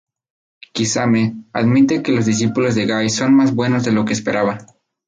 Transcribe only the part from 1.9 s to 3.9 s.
que los discípulos de Gai son más buenos